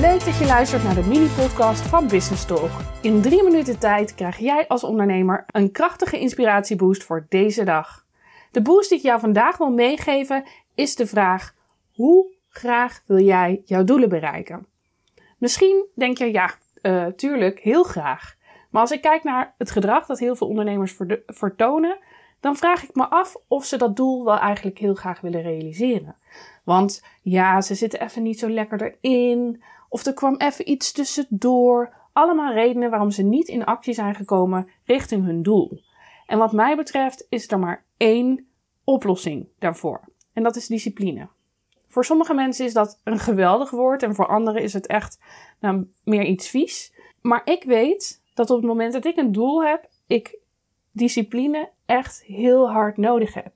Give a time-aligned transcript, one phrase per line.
[0.00, 2.70] Leuk dat je luistert naar de mini-podcast van Business Talk.
[3.02, 8.06] In drie minuten tijd krijg jij als ondernemer een krachtige inspiratieboost voor deze dag.
[8.50, 11.54] De boost die ik jou vandaag wil meegeven is de vraag:
[11.94, 14.66] hoe graag wil jij jouw doelen bereiken?
[15.38, 18.34] Misschien denk je ja, uh, tuurlijk, heel graag.
[18.70, 21.98] Maar als ik kijk naar het gedrag dat heel veel ondernemers vertonen,
[22.40, 26.16] dan vraag ik me af of ze dat doel wel eigenlijk heel graag willen realiseren.
[26.64, 31.94] Want ja, ze zitten even niet zo lekker erin, of er kwam even iets tussendoor.
[32.12, 35.80] Allemaal redenen waarom ze niet in actie zijn gekomen richting hun doel.
[36.26, 38.46] En wat mij betreft is er maar één
[38.84, 40.00] oplossing daarvoor.
[40.32, 41.28] En dat is discipline.
[41.88, 45.18] Voor sommige mensen is dat een geweldig woord en voor anderen is het echt
[45.60, 46.94] nou, meer iets vies.
[47.20, 50.38] Maar ik weet dat op het moment dat ik een doel heb, ik
[50.92, 53.52] discipline echt heel hard nodig heb.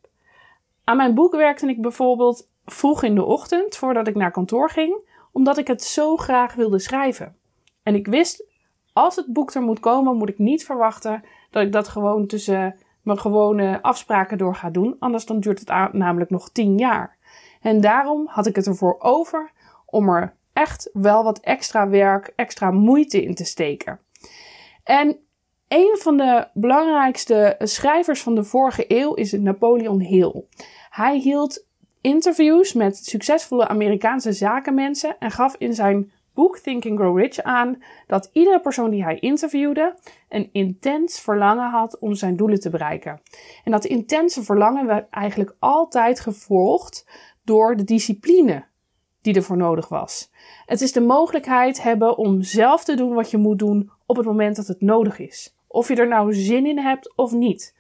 [0.85, 4.97] Aan mijn boek werkte ik bijvoorbeeld vroeg in de ochtend voordat ik naar kantoor ging,
[5.33, 7.37] omdat ik het zo graag wilde schrijven.
[7.83, 8.45] En ik wist,
[8.93, 12.77] als het boek er moet komen, moet ik niet verwachten dat ik dat gewoon tussen
[13.03, 14.97] mijn gewone afspraken door ga doen.
[14.99, 17.19] Anders dan duurt het namelijk nog tien jaar.
[17.61, 19.53] En daarom had ik het ervoor over
[19.87, 24.01] om er echt wel wat extra werk, extra moeite in te steken.
[24.85, 25.19] En
[25.69, 30.45] een van de belangrijkste schrijvers van de vorige eeuw is Napoleon Hill.
[30.91, 31.67] Hij hield
[32.01, 37.83] interviews met succesvolle Amerikaanse zakenmensen en gaf in zijn boek Think and Grow Rich aan
[38.07, 39.95] dat iedere persoon die hij interviewde
[40.29, 43.21] een intens verlangen had om zijn doelen te bereiken.
[43.65, 47.07] En dat intense verlangen werd eigenlijk altijd gevolgd
[47.45, 48.65] door de discipline
[49.23, 50.31] die ervoor nodig was.
[50.67, 54.27] Het is de mogelijkheid hebben om zelf te doen wat je moet doen op het
[54.27, 55.57] moment dat het nodig is.
[55.67, 57.77] Of je er nou zin in hebt of niet.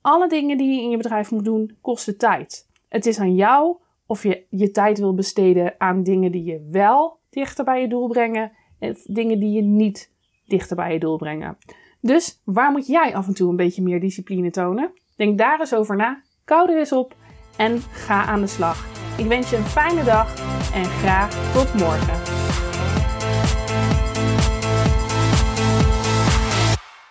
[0.00, 2.65] Alle dingen die je in je bedrijf moet doen kosten tijd.
[2.88, 7.18] Het is aan jou of je je tijd wil besteden aan dingen die je wel
[7.30, 10.12] dichter bij je doel brengen en dingen die je niet
[10.46, 11.58] dichter bij je doel brengen.
[12.00, 14.92] Dus waar moet jij af en toe een beetje meer discipline tonen?
[15.16, 17.14] Denk daar eens over na, kou er eens op
[17.56, 18.86] en ga aan de slag.
[19.18, 20.34] Ik wens je een fijne dag
[20.74, 22.35] en graag tot morgen.